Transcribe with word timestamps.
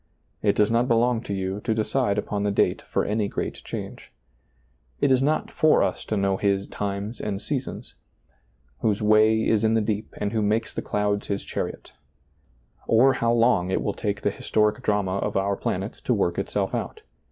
It 0.41 0.55
does 0.55 0.71
not 0.71 0.87
belong 0.87 1.21
to 1.25 1.31
you 1.35 1.61
to 1.63 1.75
decide 1.75 2.17
upon 2.17 2.41
the 2.41 2.49
date 2.49 2.81
for 2.81 3.05
any 3.05 3.27
great 3.27 3.63
change. 3.63 4.11
It 4.99 5.11
is 5.11 5.21
not 5.21 5.51
for 5.51 5.83
us 5.83 6.05
to 6.05 6.17
know 6.17 6.37
His" 6.37 6.65
times 6.81 7.21
and 7.21 7.39
seasons,"" 7.39 7.93
whose 8.81 9.03
way 9.03 9.47
is 9.47 9.63
in 9.63 9.75
the 9.75 9.79
deep 9.79 10.15
and 10.17 10.33
who 10.33 10.41
makes 10.41 10.73
the 10.73 10.81
clouds 10.81 11.27
His 11.27 11.45
chariot," 11.45 11.91
or 12.87 13.13
how 13.13 13.31
long 13.31 13.69
it 13.69 13.83
will 13.83 13.93
take 13.93 14.23
the 14.23 14.31
historic 14.31 14.81
drama 14.81 15.19
of 15.19 15.37
our 15.37 15.55
planet 15.55 15.93
to 16.05 16.15
work 16.15 16.39
itself 16.39 16.73
out. 16.73 17.01